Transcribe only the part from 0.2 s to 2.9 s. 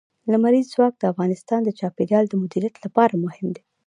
لمریز ځواک د افغانستان د چاپیریال د مدیریت